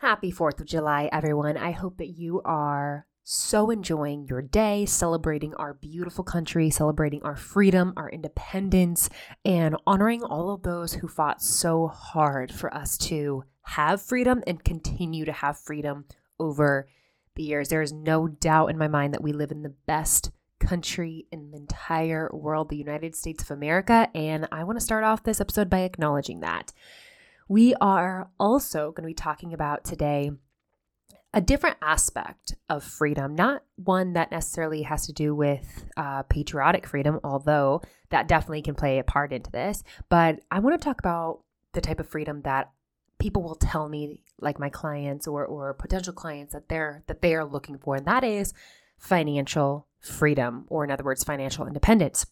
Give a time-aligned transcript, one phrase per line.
[0.00, 1.56] Happy 4th of July, everyone.
[1.56, 7.34] I hope that you are so enjoying your day, celebrating our beautiful country, celebrating our
[7.34, 9.10] freedom, our independence,
[9.44, 14.62] and honoring all of those who fought so hard for us to have freedom and
[14.62, 16.04] continue to have freedom
[16.38, 16.86] over
[17.34, 17.68] the years.
[17.68, 20.30] There is no doubt in my mind that we live in the best
[20.60, 24.08] country in the entire world, the United States of America.
[24.14, 26.72] And I want to start off this episode by acknowledging that.
[27.48, 30.30] We are also going to be talking about today
[31.34, 36.86] a different aspect of freedom, not one that necessarily has to do with uh, patriotic
[36.86, 39.82] freedom, although that definitely can play a part into this.
[40.08, 42.70] But I want to talk about the type of freedom that
[43.18, 47.34] people will tell me, like my clients or or potential clients, that they're that they
[47.34, 48.54] are looking for, and that is
[48.98, 52.26] financial freedom, or in other words, financial independence.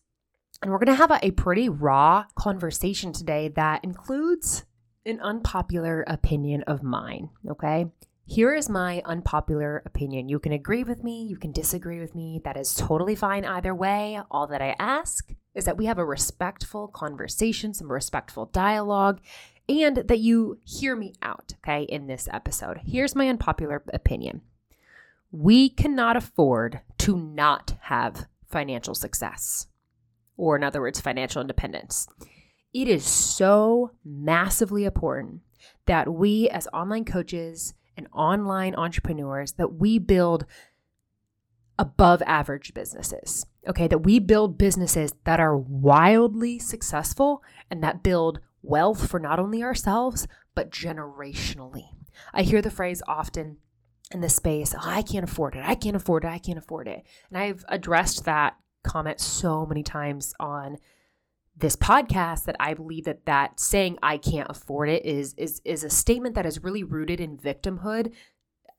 [0.62, 4.64] And we're going to have a, a pretty raw conversation today that includes
[5.06, 7.86] an unpopular opinion of mine, okay?
[8.28, 10.28] Here is my unpopular opinion.
[10.28, 12.40] You can agree with me, you can disagree with me.
[12.44, 14.20] That is totally fine either way.
[14.32, 19.20] All that I ask is that we have a respectful conversation, some respectful dialogue,
[19.68, 22.80] and that you hear me out, okay, in this episode.
[22.84, 24.42] Here's my unpopular opinion
[25.30, 29.66] we cannot afford to not have financial success,
[30.36, 32.08] or in other words, financial independence.
[32.72, 35.40] It is so massively important
[35.86, 40.44] that we, as online coaches and online entrepreneurs, that we build
[41.78, 43.46] above average businesses.
[43.66, 49.38] Okay, that we build businesses that are wildly successful and that build wealth for not
[49.38, 51.88] only ourselves, but generationally.
[52.32, 53.58] I hear the phrase often
[54.12, 55.64] in this space oh, I can't afford it.
[55.64, 56.28] I can't afford it.
[56.28, 57.02] I can't afford it.
[57.28, 60.78] And I've addressed that comment so many times on
[61.56, 65.84] this podcast that I believe that that saying I can't afford it is is is
[65.84, 68.12] a statement that is really rooted in victimhood.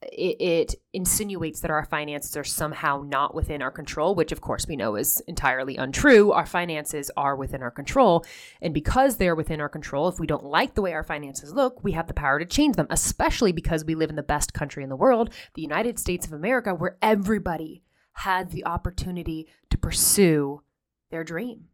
[0.04, 4.68] It, it, insinuates that our finances are somehow not within our control, which of course
[4.68, 6.32] we know is entirely untrue.
[6.32, 8.24] Our finances are within our control.
[8.62, 11.84] And because they're within our control, if we don't like the way our finances look,
[11.84, 14.84] we have the power to change them, especially because we live in the best country
[14.84, 17.82] in the world, the United States of America, where everybody
[18.14, 20.62] had the opportunity to pursue
[21.10, 21.70] their dream.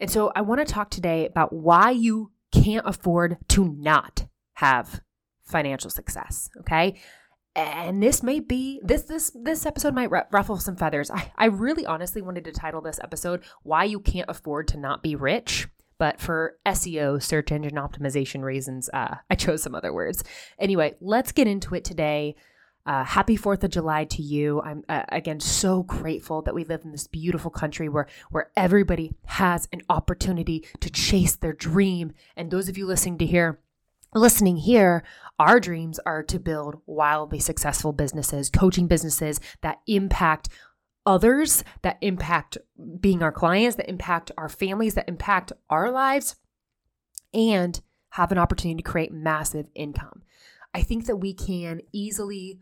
[0.00, 5.00] And so I want to talk today about why you can't afford to not have
[5.44, 7.00] financial success, okay?
[7.54, 11.10] And this may be this this this episode might ruffle some feathers.
[11.10, 15.02] I I really honestly wanted to title this episode why you can't afford to not
[15.02, 15.68] be rich
[16.00, 20.24] but for SEO, search engine optimization reasons, uh, I chose some other words.
[20.58, 22.36] Anyway, let's get into it today.
[22.90, 24.60] Uh, happy Fourth of July to you.
[24.62, 29.12] I'm uh, again so grateful that we live in this beautiful country where where everybody
[29.26, 32.12] has an opportunity to chase their dream.
[32.36, 33.60] And those of you listening to here,
[34.12, 35.04] listening here,
[35.38, 40.48] our dreams are to build wildly successful businesses, coaching businesses that impact
[41.06, 42.58] others, that impact
[42.98, 46.34] being our clients, that impact our families, that impact our lives,
[47.32, 47.82] and
[48.14, 50.22] have an opportunity to create massive income.
[50.74, 52.58] I think that we can easily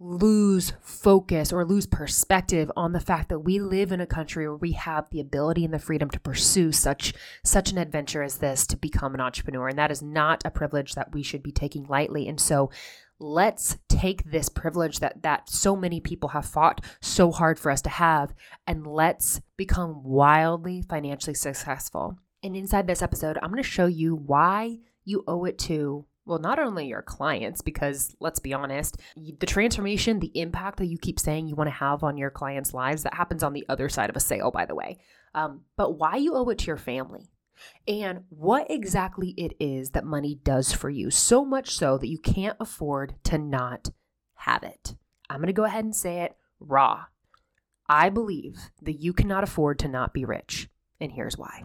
[0.00, 4.56] lose focus or lose perspective on the fact that we live in a country where
[4.56, 7.12] we have the ability and the freedom to pursue such
[7.44, 9.68] such an adventure as this to become an entrepreneur.
[9.68, 12.28] And that is not a privilege that we should be taking lightly.
[12.28, 12.70] And so
[13.18, 17.82] let's take this privilege that that so many people have fought so hard for us
[17.82, 18.32] to have
[18.68, 22.16] and let's become wildly financially successful.
[22.44, 26.38] And inside this episode i'm going to show you why you owe it to well,
[26.38, 31.18] not only your clients, because let's be honest, the transformation, the impact that you keep
[31.18, 34.10] saying you want to have on your clients' lives, that happens on the other side
[34.10, 34.98] of a sale, by the way.
[35.34, 37.30] Um, but why you owe it to your family
[37.86, 42.18] and what exactly it is that money does for you, so much so that you
[42.18, 43.88] can't afford to not
[44.34, 44.96] have it.
[45.30, 47.06] I'm going to go ahead and say it raw.
[47.88, 50.68] I believe that you cannot afford to not be rich.
[51.00, 51.64] And here's why.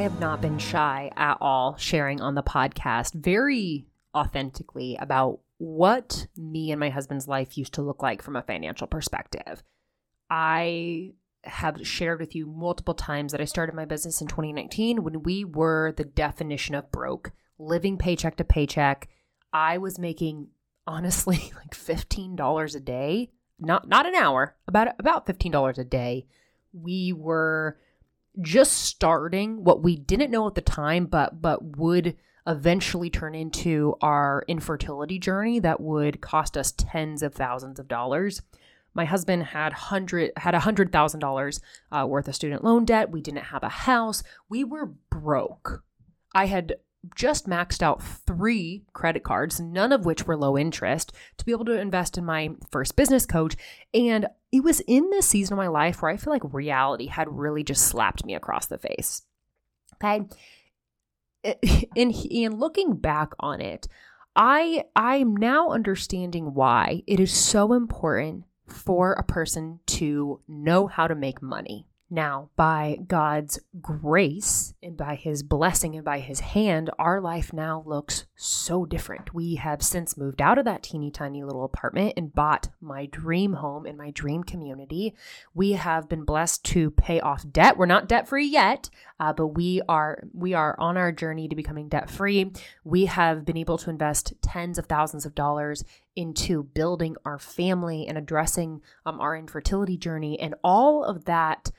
[0.00, 6.26] I have not been shy at all sharing on the podcast very authentically about what
[6.38, 9.62] me and my husband's life used to look like from a financial perspective.
[10.30, 11.12] I
[11.44, 15.44] have shared with you multiple times that I started my business in 2019 when we
[15.44, 19.06] were the definition of broke, living paycheck to paycheck.
[19.52, 20.48] I was making
[20.86, 26.26] honestly like $15 a day, not not an hour, about about $15 a day.
[26.72, 27.76] We were
[28.40, 32.16] just starting what we didn't know at the time but but would
[32.46, 38.42] eventually turn into our infertility journey that would cost us tens of thousands of dollars.
[38.94, 41.60] My husband had hundred had a hundred thousand uh, dollars
[41.92, 43.10] worth of student loan debt.
[43.10, 44.22] We didn't have a house.
[44.48, 45.84] We were broke.
[46.34, 46.74] I had
[47.14, 51.64] just maxed out three credit cards, none of which were low interest, to be able
[51.66, 53.56] to invest in my first business coach.
[53.94, 57.28] And it was in this season of my life where I feel like reality had
[57.28, 59.22] really just slapped me across the face.
[59.94, 60.26] Okay.
[61.96, 63.88] In, in looking back on it,
[64.36, 71.06] I I'm now understanding why it is so important for a person to know how
[71.06, 71.86] to make money.
[72.10, 77.82] Now, by God's grace and by His blessing and by His hand, our life now
[77.86, 79.34] looks so different.
[79.34, 83.54] We have since moved out of that teeny tiny little apartment and bought my dream
[83.54, 85.14] home in my dream community.
[85.54, 87.76] We have been blessed to pay off debt.
[87.76, 88.88] We're not debt free yet,
[89.18, 92.50] uh, but we are we are on our journey to becoming debt free.
[92.82, 95.84] We have been able to invest tens of thousands of dollars
[96.16, 101.70] into building our family and addressing um, our infertility journey, and all of that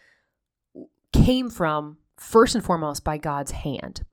[1.12, 4.04] came from first and foremost by God's hand.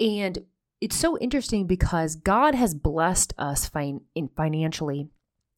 [0.00, 0.46] And
[0.80, 5.08] it's so interesting because God has blessed us fin- in financially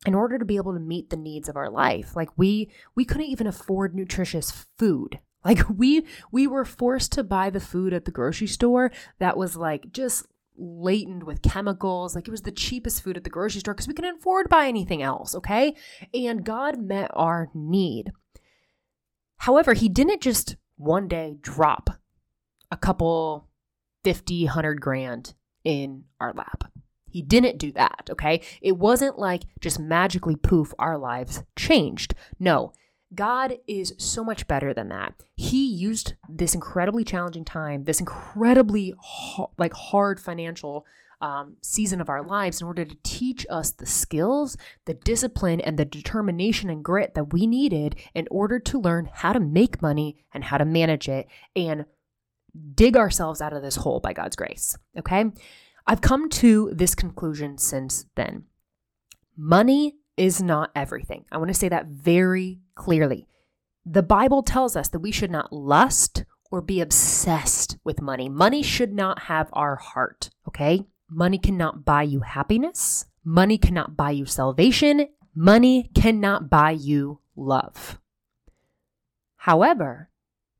[0.04, 2.16] in order to be able to meet the needs of our life.
[2.16, 5.18] Like we we couldn't even afford nutritious food.
[5.44, 9.56] Like we we were forced to buy the food at the grocery store that was
[9.56, 10.24] like just
[10.56, 12.14] laden with chemicals.
[12.14, 14.50] Like it was the cheapest food at the grocery store because we couldn't afford to
[14.50, 15.74] buy anything else, okay?
[16.14, 18.12] And God met our need.
[19.38, 21.90] However, he didn't just one day drop
[22.70, 23.48] a couple
[24.04, 26.64] 50, 100 grand in our lap.
[27.08, 28.40] He didn't do that, okay?
[28.60, 32.14] It wasn't like just magically poof, our lives changed.
[32.38, 32.72] No,
[33.14, 35.14] God is so much better than that.
[35.36, 38.94] He used this incredibly challenging time, this incredibly
[39.58, 40.86] like hard financial
[41.20, 44.56] um, season of our lives in order to teach us the skills,
[44.86, 49.32] the discipline, and the determination and grit that we needed in order to learn how
[49.32, 51.84] to make money and how to manage it and
[52.74, 54.76] dig ourselves out of this hole by God's grace.
[54.98, 55.24] Okay.
[55.86, 58.44] I've come to this conclusion since then.
[59.36, 61.24] Money is not everything.
[61.32, 63.26] I want to say that very clearly.
[63.84, 68.28] The Bible tells us that we should not lust or be obsessed with money.
[68.28, 70.86] Money should not have our heart, okay?
[71.08, 73.06] Money cannot buy you happiness.
[73.24, 75.08] Money cannot buy you salvation.
[75.34, 77.98] Money cannot buy you love.
[79.36, 80.10] However,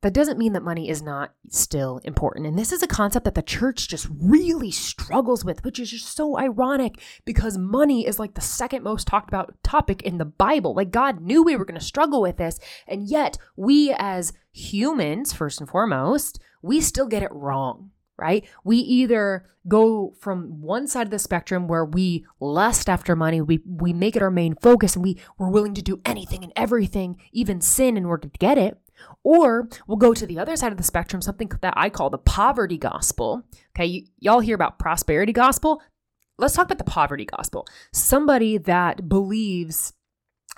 [0.03, 2.45] that doesn't mean that money is not still important.
[2.45, 6.13] And this is a concept that the church just really struggles with, which is just
[6.13, 10.75] so ironic because money is like the second most talked about topic in the Bible.
[10.75, 12.59] Like God knew we were going to struggle with this.
[12.85, 18.45] And yet, we as humans, first and foremost, we still get it wrong right?
[18.63, 23.59] We either go from one side of the spectrum where we lust after money, we
[23.65, 27.19] we make it our main focus and we we're willing to do anything and everything,
[27.31, 28.77] even sin in order to get it,
[29.23, 32.17] or we'll go to the other side of the spectrum, something that I call the
[32.17, 33.43] poverty gospel.
[33.75, 35.81] Okay, y- y'all hear about prosperity gospel?
[36.37, 37.67] Let's talk about the poverty gospel.
[37.93, 39.93] Somebody that believes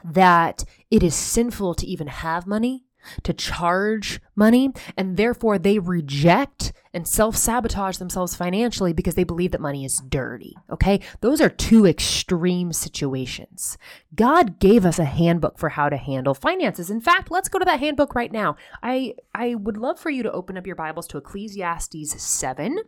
[0.04, 2.85] that it is sinful to even have money,
[3.24, 9.52] to charge money, and therefore they reject and self sabotage themselves financially because they believe
[9.52, 10.56] that money is dirty.
[10.72, 11.02] Okay?
[11.22, 13.78] Those are two extreme situations.
[14.16, 16.90] God gave us a handbook for how to handle finances.
[16.90, 18.56] In fact, let's go to that handbook right now.
[18.82, 22.80] I, I would love for you to open up your Bibles to Ecclesiastes 7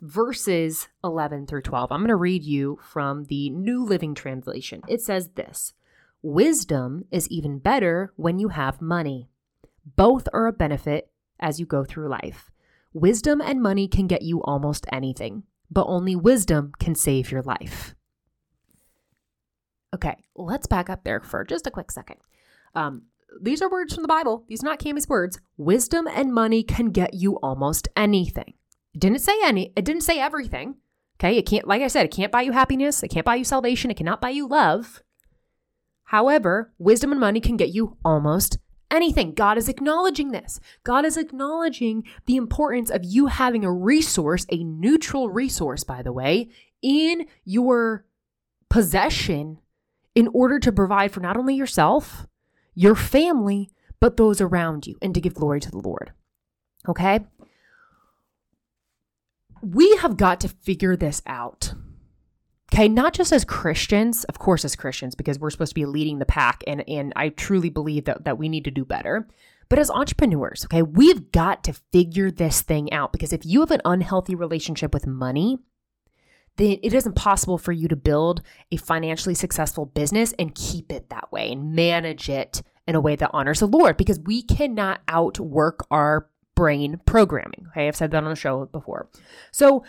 [0.00, 1.90] verses 11 through 12.
[1.90, 4.82] I'm going to read you from the New Living Translation.
[4.86, 5.72] It says this
[6.22, 9.28] Wisdom is even better when you have money.
[9.84, 11.10] Both are a benefit
[11.40, 12.50] as you go through life.
[12.92, 17.94] Wisdom and money can get you almost anything, but only wisdom can save your life.
[19.94, 22.16] Okay, let's back up there for just a quick second.
[22.74, 23.02] Um,
[23.40, 24.44] these are words from the Bible.
[24.48, 25.40] These are not Camie's words.
[25.56, 28.54] Wisdom and money can get you almost anything.
[28.94, 29.72] It didn't say any.
[29.76, 30.76] It didn't say everything.
[31.18, 31.66] Okay, it can't.
[31.66, 33.02] Like I said, it can't buy you happiness.
[33.02, 33.90] It can't buy you salvation.
[33.90, 35.02] It cannot buy you love.
[36.04, 38.58] However, wisdom and money can get you almost
[38.94, 39.34] anything.
[39.34, 40.60] God is acknowledging this.
[40.84, 46.12] God is acknowledging the importance of you having a resource, a neutral resource, by the
[46.12, 46.48] way,
[46.82, 48.06] in your
[48.68, 49.58] possession
[50.14, 52.26] in order to provide for not only yourself,
[52.74, 53.70] your family,
[54.00, 56.12] but those around you and to give glory to the Lord.
[56.88, 57.20] Okay?
[59.62, 61.74] We have got to figure this out.
[62.74, 66.18] Okay, not just as Christians, of course, as Christians, because we're supposed to be leading
[66.18, 69.28] the pack, and, and I truly believe that, that we need to do better.
[69.68, 73.70] But as entrepreneurs, okay, we've got to figure this thing out because if you have
[73.70, 75.58] an unhealthy relationship with money,
[76.56, 81.10] then it isn't possible for you to build a financially successful business and keep it
[81.10, 85.00] that way and manage it in a way that honors the Lord because we cannot
[85.06, 87.66] outwork our brain programming.
[87.68, 89.08] Okay, I've said that on the show before.
[89.52, 89.84] So,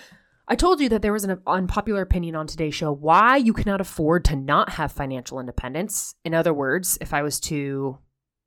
[0.48, 3.82] I told you that there was an unpopular opinion on today's show why you cannot
[3.82, 6.16] afford to not have financial independence.
[6.24, 7.98] In other words, if I was to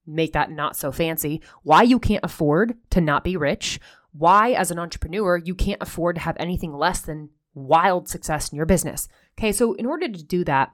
[0.06, 3.80] make that not so fancy, why you can't afford to not be rich,
[4.12, 8.56] why as an entrepreneur you can't afford to have anything less than wild success in
[8.56, 9.08] your business.
[9.38, 10.70] Okay, so in order to do that,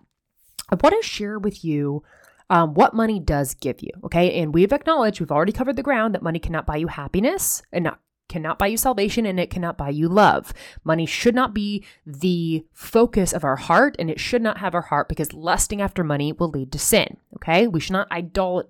[0.68, 2.02] I want to share with you
[2.50, 3.90] um, what money does give you.
[4.04, 7.62] Okay, and we've acknowledged, we've already covered the ground that money cannot buy you happiness
[7.72, 8.00] and not
[8.34, 10.52] cannot buy you salvation and it cannot buy you love.
[10.82, 14.82] Money should not be the focus of our heart and it should not have our
[14.82, 17.16] heart because lusting after money will lead to sin.
[17.36, 17.68] Okay?
[17.68, 18.68] We should not idol-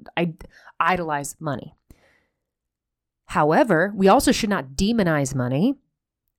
[0.78, 1.74] idolize money.
[3.28, 5.76] However, we also should not demonize money.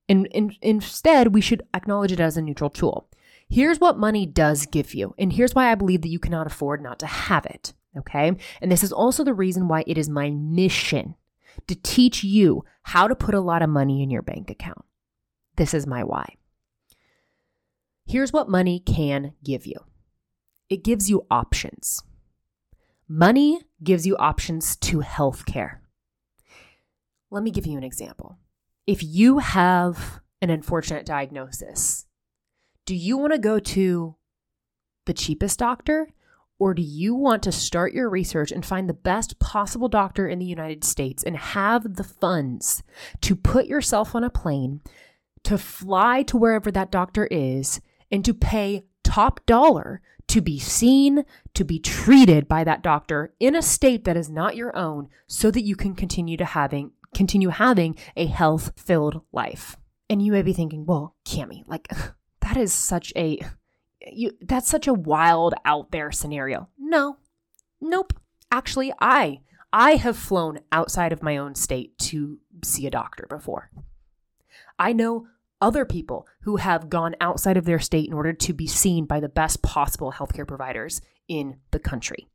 [0.08, 0.28] And,
[0.62, 3.10] instead, we should acknowledge it as a neutral tool.
[3.50, 6.80] Here's what money does give you, and here's why I believe that you cannot afford
[6.80, 7.74] not to have it.
[7.98, 8.34] Okay.
[8.62, 11.16] And this is also the reason why it is my mission
[11.68, 14.86] to teach you how to put a lot of money in your bank account.
[15.56, 16.36] This is my why.
[18.06, 19.78] Here's what money can give you
[20.70, 22.04] it gives you options.
[23.08, 25.78] Money gives you options to healthcare.
[27.30, 28.40] Let me give you an example.
[28.88, 32.06] If you have an unfortunate diagnosis,
[32.86, 34.16] do you want to go to
[35.06, 36.10] the cheapest doctor
[36.60, 40.40] or do you want to start your research and find the best possible doctor in
[40.40, 42.82] the United States and have the funds
[43.22, 44.82] to put yourself on a plane,
[45.44, 47.82] to fly to wherever that doctor is,
[48.12, 53.56] and to pay top dollar to be seen, to be treated by that doctor in
[53.56, 57.48] a state that is not your own so that you can continue to having continue
[57.48, 59.78] having a health-filled life.
[60.10, 61.88] And you may be thinking, "Well, Camie, like
[62.42, 63.40] that is such a
[64.06, 66.70] you that's such a wild out there scenario.
[66.78, 67.18] No.
[67.82, 68.14] Nope.
[68.52, 69.42] Actually, I
[69.74, 73.72] I have flown outside of my own state to see a doctor before.
[74.80, 75.28] I know
[75.62, 79.20] other people who have gone outside of their state in order to be seen by
[79.20, 82.28] the best possible healthcare providers in the country.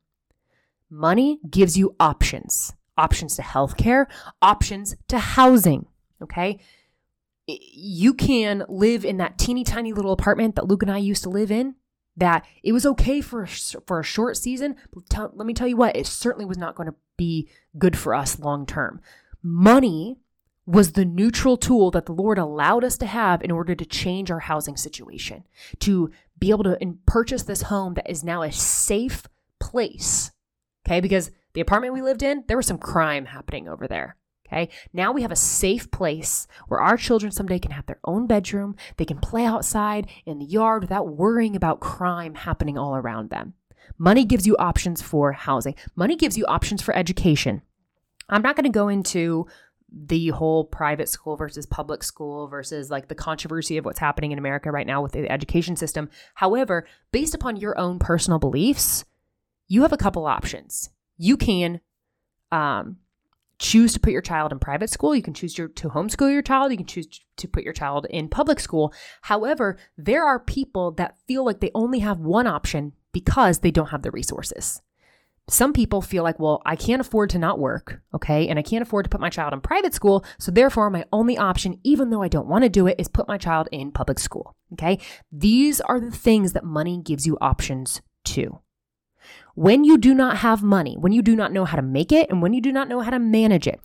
[0.88, 4.06] Money gives you options options to healthcare,
[4.42, 5.86] options to housing.
[6.22, 6.58] Okay
[7.60, 11.30] you can live in that teeny tiny little apartment that Luke and I used to
[11.30, 11.74] live in.
[12.16, 14.76] that it was okay for for a short season.
[15.08, 18.14] Tell, let me tell you what, it certainly was not going to be good for
[18.14, 19.00] us long term.
[19.42, 20.18] Money
[20.66, 24.30] was the neutral tool that the Lord allowed us to have in order to change
[24.30, 25.44] our housing situation,
[25.80, 29.26] to be able to purchase this home that is now a safe
[29.58, 30.30] place.
[30.86, 34.16] Okay, because the apartment we lived in, there was some crime happening over there.
[34.52, 34.68] Okay.
[34.92, 38.74] Now we have a safe place where our children someday can have their own bedroom.
[38.96, 43.54] They can play outside in the yard without worrying about crime happening all around them.
[43.96, 47.62] Money gives you options for housing, money gives you options for education.
[48.28, 49.46] I'm not going to go into
[49.92, 54.38] the whole private school versus public school versus like the controversy of what's happening in
[54.38, 56.08] America right now with the education system.
[56.34, 59.04] However, based upon your own personal beliefs,
[59.66, 60.90] you have a couple options.
[61.18, 61.80] You can
[62.52, 62.98] um,
[63.60, 65.14] choose to put your child in private school.
[65.14, 66.72] You can choose to, to homeschool your child.
[66.72, 68.92] You can choose to put your child in public school.
[69.22, 73.90] However, there are people that feel like they only have one option because they don't
[73.90, 74.80] have the resources.
[75.48, 78.48] Some people feel like, well, I can't afford to not work, okay?
[78.48, 80.24] And I can't afford to put my child in private school.
[80.38, 83.28] So therefore, my only option, even though I don't want to do it, is put
[83.28, 85.00] my child in public school, okay?
[85.32, 88.60] These are the things that money gives you options to.
[89.54, 92.30] When you do not have money, when you do not know how to make it,
[92.30, 93.80] and when you do not know how to manage it,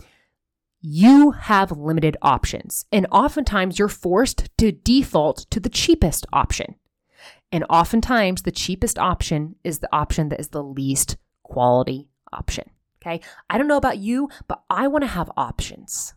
[0.82, 2.86] you have limited options.
[2.92, 6.76] And oftentimes you're forced to default to the cheapest option.
[7.52, 12.70] And oftentimes the cheapest option is the option that is the least quality option.
[13.02, 13.22] Okay.
[13.50, 16.14] I don't know about you, but I want to have options.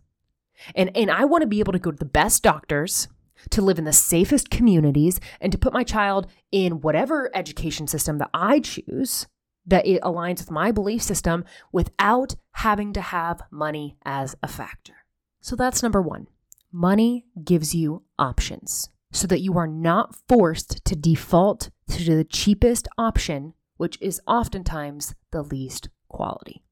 [0.74, 3.08] And, and I want to be able to go to the best doctors,
[3.50, 8.18] to live in the safest communities, and to put my child in whatever education system
[8.18, 9.26] that I choose
[9.68, 14.94] that it aligns with my belief system without having to have money as a factor.
[15.40, 16.26] So that's number one.
[16.72, 22.88] Money gives you options so that you are not forced to default to the cheapest
[22.98, 26.62] option which is oftentimes the least quality.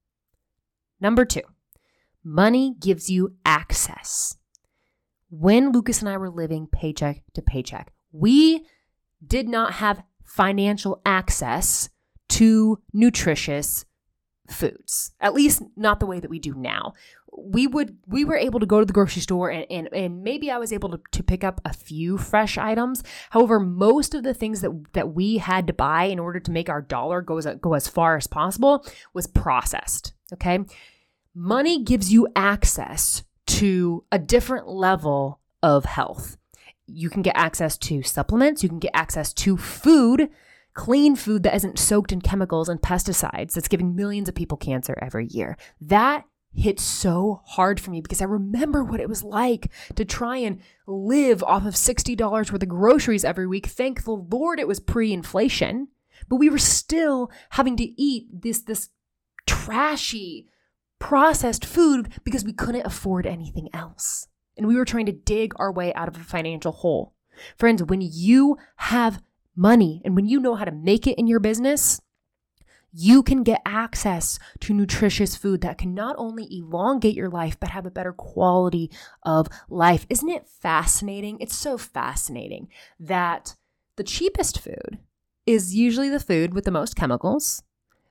[1.00, 1.42] Number two,
[2.22, 4.36] money gives you access.
[5.30, 8.66] When Lucas and I were living paycheck to paycheck, we
[9.24, 11.88] did not have financial access
[12.30, 13.84] to nutritious
[14.50, 16.92] foods, at least not the way that we do now
[17.36, 20.50] we would we were able to go to the grocery store and and, and maybe
[20.50, 23.02] I was able to, to pick up a few fresh items.
[23.30, 26.68] However, most of the things that that we had to buy in order to make
[26.68, 30.12] our dollar go as go as far as possible was processed.
[30.32, 30.60] Okay.
[31.34, 36.36] Money gives you access to a different level of health.
[36.86, 40.30] You can get access to supplements, you can get access to food
[40.76, 44.96] clean food that isn't soaked in chemicals and pesticides that's giving millions of people cancer
[45.00, 45.56] every year.
[45.80, 50.36] That hit so hard for me because I remember what it was like to try
[50.36, 53.66] and live off of $60 worth of groceries every week.
[53.66, 55.88] Thank the Lord it was pre inflation,
[56.28, 58.90] but we were still having to eat this, this
[59.46, 60.46] trashy
[60.98, 64.28] processed food because we couldn't afford anything else.
[64.58, 67.14] And we were trying to dig our way out of a financial hole.
[67.56, 69.22] Friends, when you have
[69.56, 72.00] money and when you know how to make it in your business,
[72.92, 77.68] you can get access to nutritious food that can not only elongate your life, but
[77.70, 78.90] have a better quality
[79.22, 80.06] of life.
[80.08, 81.38] Isn't it fascinating?
[81.40, 83.54] It's so fascinating that
[83.96, 84.98] the cheapest food
[85.44, 87.62] is usually the food with the most chemicals,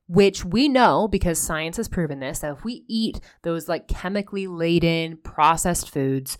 [0.07, 4.45] which we know because science has proven this that if we eat those like chemically
[4.45, 6.37] laden processed foods,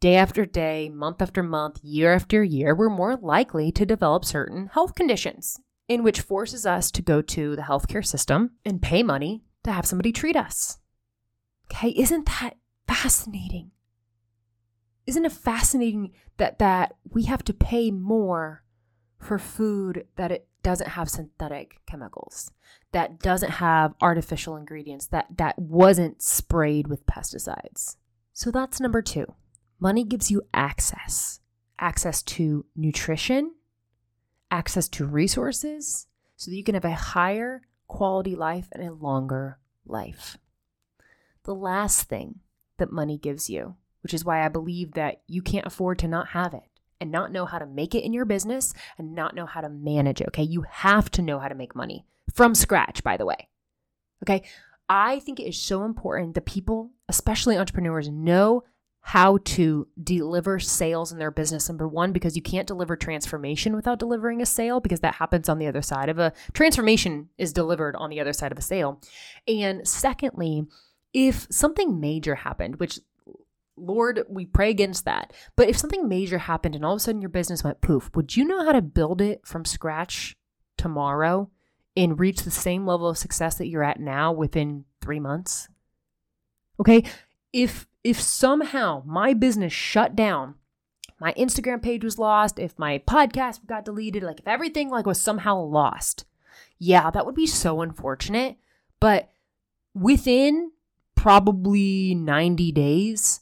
[0.00, 4.68] day after day, month after month, year after year, we're more likely to develop certain
[4.68, 9.42] health conditions in which forces us to go to the healthcare system and pay money
[9.64, 10.78] to have somebody treat us.
[11.70, 12.56] Okay, isn't that
[12.86, 13.70] fascinating?
[15.06, 18.62] Isn't it fascinating that that we have to pay more
[19.18, 22.52] for food that it doesn't have synthetic chemicals,
[22.92, 27.96] that doesn't have artificial ingredients, that that wasn't sprayed with pesticides.
[28.32, 29.26] So that's number 2.
[29.80, 31.40] Money gives you access.
[31.78, 33.52] Access to nutrition,
[34.50, 39.58] access to resources so that you can have a higher quality life and a longer
[39.86, 40.38] life.
[41.44, 42.40] The last thing
[42.78, 46.28] that money gives you, which is why I believe that you can't afford to not
[46.28, 46.62] have it
[47.00, 49.68] and not know how to make it in your business and not know how to
[49.68, 50.28] manage it.
[50.28, 50.42] Okay.
[50.42, 53.48] You have to know how to make money from scratch, by the way.
[54.24, 54.42] Okay.
[54.88, 58.64] I think it is so important that people, especially entrepreneurs, know
[59.00, 61.68] how to deliver sales in their business.
[61.68, 65.58] Number one, because you can't deliver transformation without delivering a sale, because that happens on
[65.58, 69.00] the other side of a transformation is delivered on the other side of a sale.
[69.46, 70.66] And secondly,
[71.14, 73.00] if something major happened, which
[73.80, 75.32] Lord, we pray against that.
[75.56, 78.36] But if something major happened and all of a sudden your business went poof, would
[78.36, 80.36] you know how to build it from scratch
[80.76, 81.50] tomorrow
[81.96, 85.68] and reach the same level of success that you're at now within three months?
[86.80, 87.04] Okay.
[87.52, 90.54] If if somehow my business shut down,
[91.20, 95.20] my Instagram page was lost, if my podcast got deleted, like if everything like was
[95.20, 96.24] somehow lost,
[96.78, 98.56] yeah, that would be so unfortunate.
[99.00, 99.30] But
[99.94, 100.72] within
[101.14, 103.40] probably 90 days,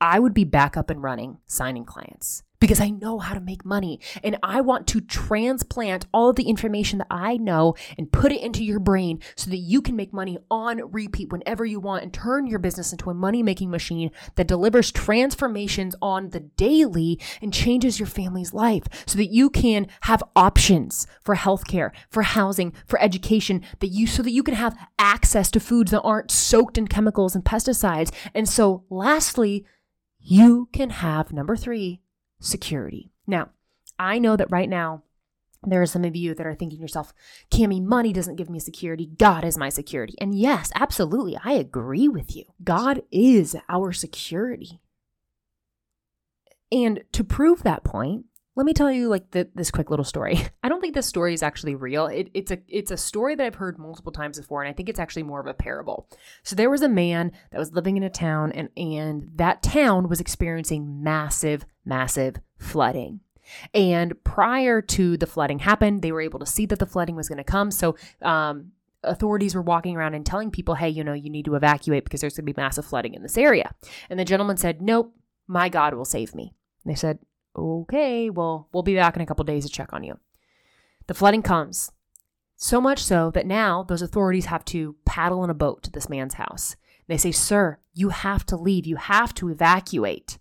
[0.00, 3.62] I would be back up and running signing clients because I know how to make
[3.62, 8.32] money and I want to transplant all of the information that I know and put
[8.32, 12.04] it into your brain so that you can make money on repeat whenever you want
[12.04, 17.20] and turn your business into a money making machine that delivers transformations on the daily
[17.42, 22.72] and changes your family's life so that you can have options for healthcare, for housing,
[22.86, 26.78] for education that you so that you can have access to foods that aren't soaked
[26.78, 28.10] in chemicals and pesticides.
[28.32, 29.66] And so lastly,
[30.18, 32.00] you can have number 3
[32.40, 33.10] security.
[33.26, 33.50] Now,
[33.98, 35.02] I know that right now,
[35.66, 37.14] there are some of you that are thinking yourself,
[37.50, 39.06] Camie, money doesn't give me security.
[39.16, 40.14] God is my security.
[40.20, 42.44] And yes, absolutely, I agree with you.
[42.62, 44.80] God is our security.
[46.70, 50.40] And to prove that point, let me tell you like the, this quick little story.
[50.62, 52.06] I don't think this story is actually real.
[52.06, 54.88] It, it's a it's a story that I've heard multiple times before, and I think
[54.88, 56.08] it's actually more of a parable.
[56.42, 60.08] So there was a man that was living in a town, and and that town
[60.08, 63.20] was experiencing massive, massive flooding.
[63.74, 67.28] And prior to the flooding happened, they were able to see that the flooding was
[67.28, 67.70] going to come.
[67.70, 71.54] So um, authorities were walking around and telling people, hey, you know, you need to
[71.54, 73.74] evacuate because there's going to be massive flooding in this area.
[74.08, 75.14] And the gentleman said, nope,
[75.46, 76.54] my God will save me.
[76.84, 77.18] And they said,
[77.56, 80.18] okay, well, we'll be back in a couple days to check on you.
[81.06, 81.92] The flooding comes.
[82.56, 86.08] So much so that now those authorities have to paddle in a boat to this
[86.08, 86.76] man's house.
[87.08, 88.86] They say, Sir, you have to leave.
[88.86, 90.38] You have to evacuate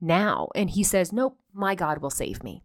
[0.00, 0.48] now.
[0.54, 2.62] And he says, Nope, my God will save me.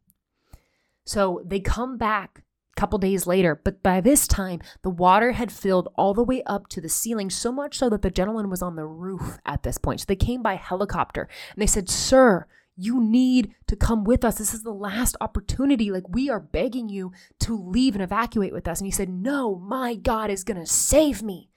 [1.03, 2.43] So they come back
[2.75, 6.41] a couple days later, but by this time, the water had filled all the way
[6.43, 9.63] up to the ceiling, so much so that the gentleman was on the roof at
[9.63, 10.01] this point.
[10.01, 14.38] So they came by helicopter and they said, Sir, you need to come with us.
[14.38, 15.91] This is the last opportunity.
[15.91, 18.79] Like, we are begging you to leave and evacuate with us.
[18.79, 21.49] And he said, No, my God is going to save me.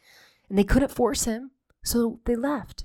[0.48, 1.50] And they couldn't force him.
[1.82, 2.84] So they left.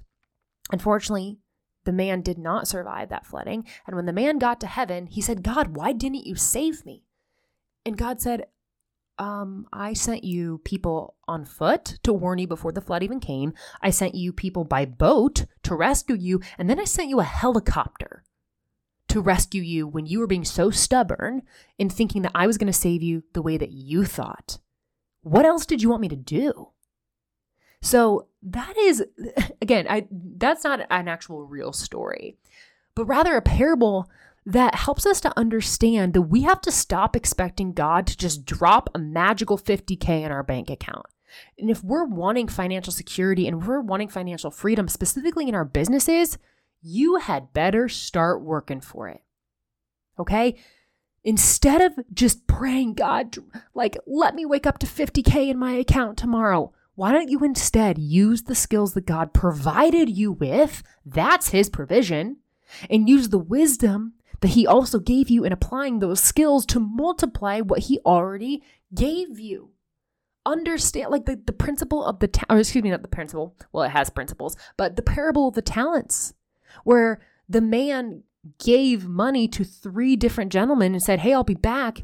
[0.72, 1.40] Unfortunately,
[1.86, 3.66] the man did not survive that flooding.
[3.86, 7.04] And when the man got to heaven, he said, God, why didn't you save me?
[7.86, 8.48] And God said,
[9.20, 13.54] um, I sent you people on foot to warn you before the flood even came.
[13.82, 16.42] I sent you people by boat to rescue you.
[16.58, 18.24] And then I sent you a helicopter
[19.10, 21.44] to rescue you when you were being so stubborn
[21.78, 24.58] in thinking that I was going to save you the way that you thought.
[25.22, 26.70] What else did you want me to do?
[27.82, 29.04] So that is,
[29.62, 32.38] again, I, that's not an actual real story,
[32.96, 34.10] but rather a parable
[34.46, 38.90] that helps us to understand that we have to stop expecting God to just drop
[38.94, 41.06] a magical 50K in our bank account.
[41.58, 46.38] And if we're wanting financial security and we're wanting financial freedom, specifically in our businesses,
[46.82, 49.22] you had better start working for it.
[50.20, 50.56] Okay?
[51.24, 53.38] Instead of just praying, God,
[53.74, 57.98] like, let me wake up to 50K in my account tomorrow, why don't you instead
[57.98, 60.84] use the skills that God provided you with?
[61.06, 62.38] That's His provision.
[62.90, 67.62] And use the wisdom that He also gave you in applying those skills to multiply
[67.62, 68.62] what He already
[68.94, 69.70] gave you.
[70.46, 73.86] Understand, like the, the principle of the, ta- or excuse me, not the principle, well,
[73.86, 76.34] it has principles, but the parable of the talents,
[76.84, 78.24] where the man
[78.62, 82.04] gave money to three different gentlemen and said, Hey, I'll be back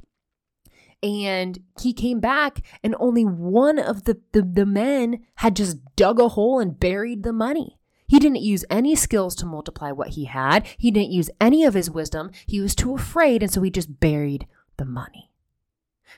[1.03, 6.21] and he came back and only one of the, the, the men had just dug
[6.21, 7.78] a hole and buried the money.
[8.09, 10.65] He didn't use any skills to multiply what he had.
[10.77, 12.31] He didn't use any of his wisdom.
[12.47, 15.31] He was too afraid, and so he just buried the money.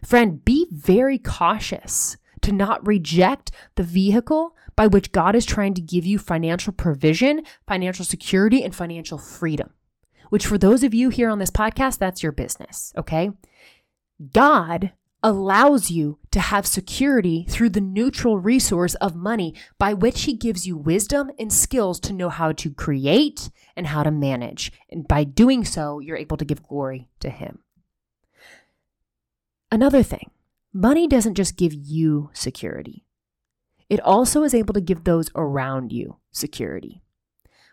[0.01, 5.81] Friend, be very cautious to not reject the vehicle by which God is trying to
[5.81, 9.71] give you financial provision, financial security, and financial freedom.
[10.29, 13.31] Which, for those of you here on this podcast, that's your business, okay?
[14.33, 14.93] God
[15.23, 20.65] allows you to have security through the neutral resource of money by which he gives
[20.65, 24.71] you wisdom and skills to know how to create and how to manage.
[24.89, 27.59] And by doing so, you're able to give glory to him.
[29.71, 30.31] Another thing,
[30.73, 33.05] money doesn't just give you security.
[33.89, 37.00] It also is able to give those around you security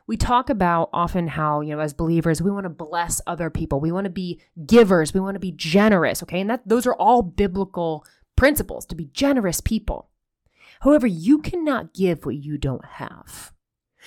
[0.08, 3.78] we talk about often how, you know, as believers, we want to bless other people.
[3.78, 5.12] We want to be givers.
[5.12, 6.22] We want to be generous.
[6.22, 6.40] Okay.
[6.40, 10.08] And that those are all biblical principles to be generous people.
[10.80, 13.52] However, you cannot give what you don't have.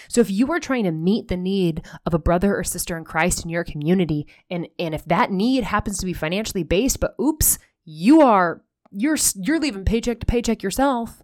[0.08, 3.04] So if you are trying to meet the need of a brother or sister in
[3.04, 7.14] Christ in your community, and, and if that need happens to be financially based, but
[7.22, 11.22] oops, you are you're you're leaving paycheck to paycheck yourself,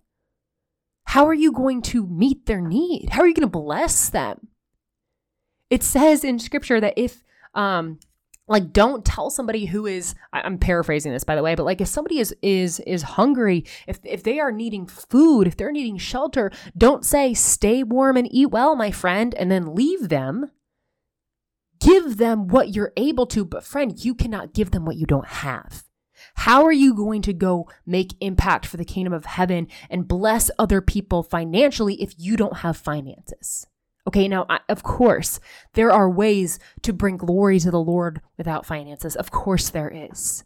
[1.05, 3.09] how are you going to meet their need?
[3.11, 4.49] How are you going to bless them?
[5.69, 7.99] It says in scripture that if um
[8.47, 11.87] like don't tell somebody who is i'm paraphrasing this by the way but like if
[11.87, 16.51] somebody is is is hungry if if they are needing food if they're needing shelter
[16.77, 20.51] don't say stay warm and eat well my friend and then leave them.
[21.79, 25.27] Give them what you're able to but friend you cannot give them what you don't
[25.27, 25.83] have.
[26.35, 30.49] How are you going to go make impact for the kingdom of heaven and bless
[30.57, 33.67] other people financially if you don't have finances
[34.07, 35.41] Okay, now, of course,
[35.73, 39.17] there are ways to bring glory to the Lord without finances.
[39.17, 40.45] Of course, there is.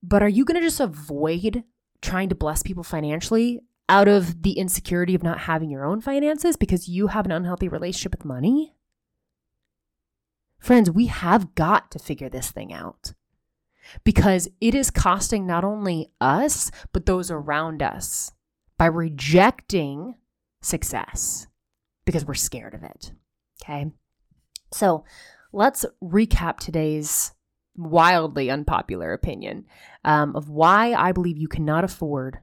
[0.00, 1.64] But are you going to just avoid
[2.00, 6.56] trying to bless people financially out of the insecurity of not having your own finances
[6.56, 8.76] because you have an unhealthy relationship with money?
[10.60, 13.12] Friends, we have got to figure this thing out
[14.04, 18.30] because it is costing not only us, but those around us
[18.78, 20.14] by rejecting
[20.60, 21.48] success
[22.06, 23.12] because we're scared of it.
[23.62, 23.90] Okay.
[24.72, 25.04] So
[25.52, 27.32] let's recap today's
[27.76, 29.66] wildly unpopular opinion
[30.04, 32.38] um, of why I believe you cannot afford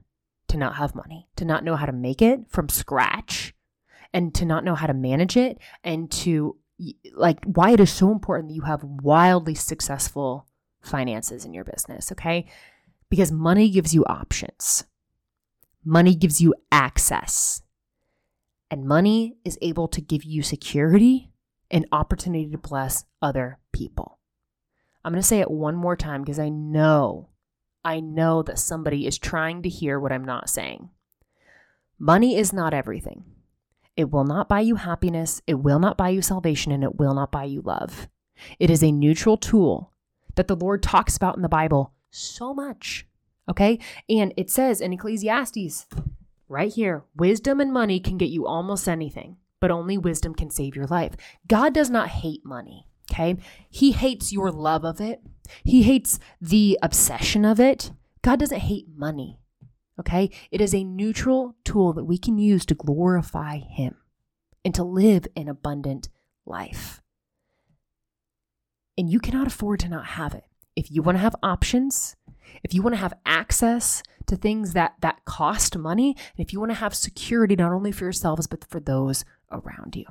[0.48, 3.54] to not have money, to not know how to make it from scratch,
[4.12, 6.56] and to not know how to manage it, and to
[7.14, 10.46] like why it is so important that you have wildly successful
[10.80, 12.12] finances in your business.
[12.12, 12.46] Okay.
[13.10, 14.84] Because money gives you options,
[15.84, 17.62] money gives you access.
[18.74, 21.30] And money is able to give you security
[21.70, 24.18] and opportunity to bless other people.
[25.04, 27.28] I'm going to say it one more time because I know,
[27.84, 30.90] I know that somebody is trying to hear what I'm not saying.
[32.00, 33.22] Money is not everything.
[33.96, 37.14] It will not buy you happiness, it will not buy you salvation, and it will
[37.14, 38.08] not buy you love.
[38.58, 39.92] It is a neutral tool
[40.34, 43.06] that the Lord talks about in the Bible so much.
[43.48, 43.78] Okay?
[44.08, 45.86] And it says in Ecclesiastes
[46.48, 50.76] right here wisdom and money can get you almost anything, but only wisdom can save
[50.76, 51.14] your life.
[51.46, 52.86] God does not hate money.
[53.10, 53.36] Okay.
[53.70, 55.20] He hates your love of it.
[55.62, 57.92] He hates the obsession of it.
[58.22, 59.38] God doesn't hate money.
[60.00, 60.30] Okay.
[60.50, 63.96] It is a neutral tool that we can use to glorify Him
[64.64, 66.08] and to live an abundant
[66.46, 67.02] life.
[68.96, 70.44] And you cannot afford to not have it.
[70.76, 72.16] If you want to have options,
[72.62, 76.60] if you want to have access to things that that cost money, and if you
[76.60, 80.06] want to have security not only for yourselves but for those around you.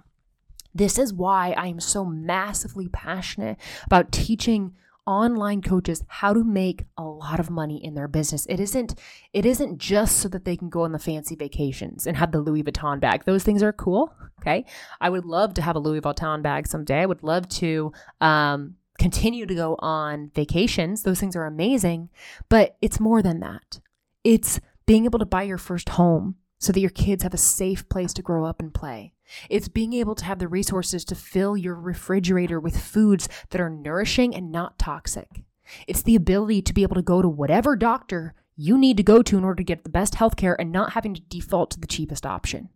[0.75, 4.73] This is why I am so massively passionate about teaching
[5.05, 8.45] online coaches how to make a lot of money in their business.
[8.47, 8.95] It isn't
[9.33, 12.39] it isn't just so that they can go on the fancy vacations and have the
[12.39, 13.25] Louis Vuitton bag.
[13.25, 14.65] Those things are cool, okay?
[15.01, 17.01] I would love to have a Louis Vuitton bag someday.
[17.01, 21.03] I would love to um, continue to go on vacations.
[21.03, 22.09] Those things are amazing,
[22.49, 23.79] but it's more than that.
[24.23, 27.87] It's being able to buy your first home so that your kids have a safe
[27.89, 29.13] place to grow up and play.
[29.49, 33.69] It's being able to have the resources to fill your refrigerator with foods that are
[33.69, 35.43] nourishing and not toxic.
[35.87, 39.21] It's the ability to be able to go to whatever doctor you need to go
[39.23, 41.79] to in order to get the best health care and not having to default to
[41.79, 42.69] the cheapest option.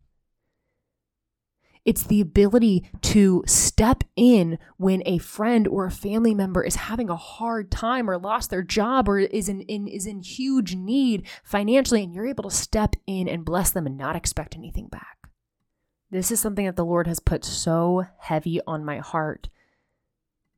[1.88, 7.10] It's the ability to step in when a friend or a family member is having
[7.10, 11.26] a hard time or lost their job or is in, in is in huge need
[11.46, 15.30] financially and you're able to step in and bless them and not expect anything back.
[16.12, 19.48] This is something that the Lord has put so heavy on my heart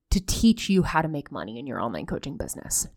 [0.10, 2.88] to teach you how to make money in your online coaching business.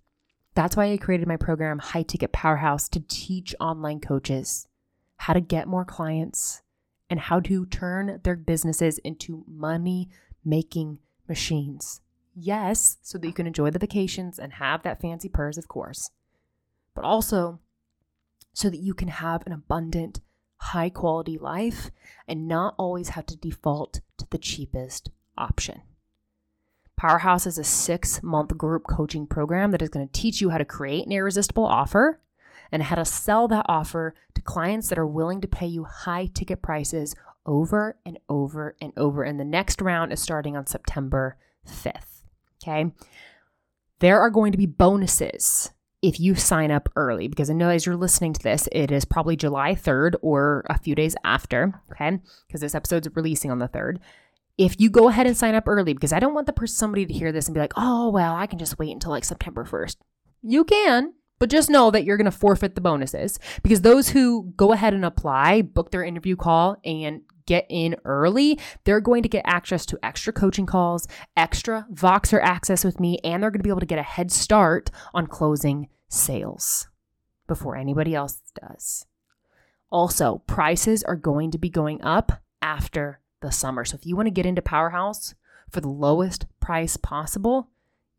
[0.55, 4.69] That's why I created my program, High Ticket Powerhouse, to teach online coaches
[5.19, 6.63] how to get more clients,
[7.11, 10.09] and how to turn their businesses into money
[10.45, 12.01] making machines.
[12.35, 16.11] Yes, so that you can enjoy the vacations and have that fancy purse, of course,
[16.95, 17.61] but also
[18.55, 20.21] so that you can have an abundant,
[20.57, 21.91] high quality life
[22.29, 25.83] and not always have to default to the cheapest option.
[26.97, 30.59] Powerhouse is a six month group coaching program that is going to teach you how
[30.59, 32.21] to create an irresistible offer
[32.73, 36.27] and how to sell that offer to clients that are willing to pay you high
[36.33, 37.15] ticket prices
[37.47, 39.23] over and over and over.
[39.23, 41.37] And the next round is starting on September
[41.69, 42.23] 5th.
[42.63, 42.91] Okay.
[43.99, 47.87] There are going to be bonuses if you sign up early, because I know as
[47.87, 51.81] you're listening to this, it is probably July 3rd or a few days after.
[51.93, 52.19] Okay.
[52.49, 53.99] Because this episode's releasing on the 3rd
[54.59, 57.07] if you go ahead and sign up early, because I don't want the person somebody
[57.07, 59.65] to hear this and be like, oh well, I can just wait until like September
[59.65, 59.97] 1st.
[60.43, 64.53] You can, but just know that you're going to forfeit the bonuses because those who
[64.57, 69.29] go ahead and apply, book their interview call, and get in early, they're going to
[69.29, 73.65] get access to extra coaching calls, extra Voxer access with me, and they're going to
[73.65, 76.87] be able to get a head start on closing sales
[77.49, 79.07] before anybody else does.
[79.91, 83.85] Also, prices are going to be going up after the summer.
[83.85, 85.35] So if you want to get into Powerhouse
[85.69, 87.69] for the lowest price possible,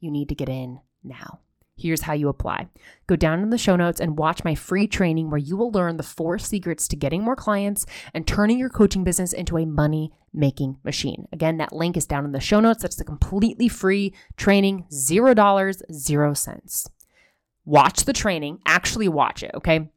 [0.02, 1.40] you need to get in now.
[1.76, 2.68] Here's how you apply.
[3.08, 5.98] Go down in the show notes and watch my free training where you will learn
[5.98, 10.12] the four secrets to getting more clients and turning your coaching business into a money
[10.34, 11.28] making machine.
[11.32, 12.84] Again, that link is down in the show notes.
[12.84, 16.88] That's the completely free training, $0, zero cents.
[17.66, 19.90] Watch the training, actually watch it, okay?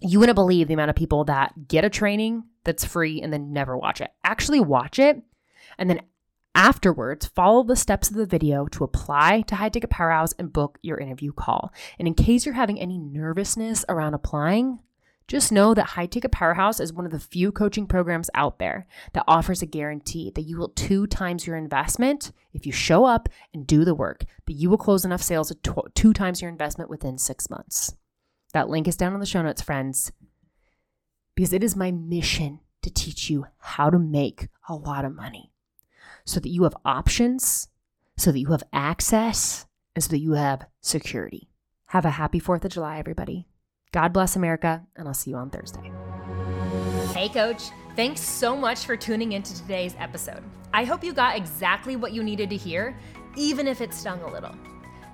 [0.00, 3.52] You wouldn't believe the amount of people that get a training that's free and then
[3.52, 4.10] never watch it.
[4.24, 5.22] Actually, watch it
[5.78, 6.00] and then
[6.54, 10.78] Afterwards, follow the steps of the video to apply to High Ticket Powerhouse and book
[10.82, 11.72] your interview call.
[11.98, 14.80] And in case you're having any nervousness around applying,
[15.26, 18.86] just know that High Ticket Powerhouse is one of the few coaching programs out there
[19.14, 23.30] that offers a guarantee that you will two times your investment if you show up
[23.54, 26.90] and do the work, that you will close enough sales at two times your investment
[26.90, 27.94] within six months.
[28.52, 30.12] That link is down in the show notes, friends,
[31.34, 35.51] because it is my mission to teach you how to make a lot of money
[36.24, 37.68] so that you have options,
[38.16, 41.48] so that you have access, and so that you have security.
[41.86, 43.46] Have a happy 4th of July, everybody.
[43.92, 45.92] God bless America, and I'll see you on Thursday.
[47.14, 47.64] Hey, coach.
[47.94, 50.42] Thanks so much for tuning into today's episode.
[50.72, 52.96] I hope you got exactly what you needed to hear,
[53.36, 54.54] even if it stung a little.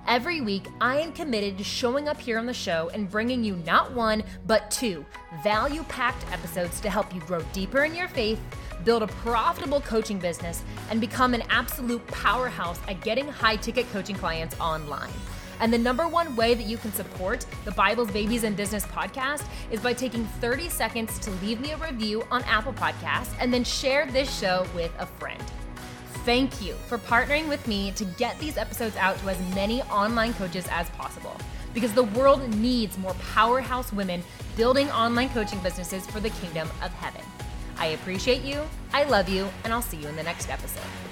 [0.07, 3.57] Every week, I am committed to showing up here on the show and bringing you
[3.57, 5.05] not one, but two
[5.43, 8.39] value packed episodes to help you grow deeper in your faith
[8.83, 14.15] build a profitable coaching business, and become an absolute powerhouse at getting high ticket coaching
[14.15, 15.11] clients online.
[15.59, 19.43] And the number one way that you can support the Bibles, Babies, and Business podcast
[19.71, 23.63] is by taking 30 seconds to leave me a review on Apple Podcasts and then
[23.63, 25.43] share this show with a friend.
[26.23, 30.33] Thank you for partnering with me to get these episodes out to as many online
[30.33, 31.35] coaches as possible
[31.73, 34.23] because the world needs more powerhouse women
[34.55, 37.21] building online coaching businesses for the kingdom of heaven.
[37.79, 38.61] I appreciate you,
[38.93, 41.08] I love you, and I'll see you in the next episode.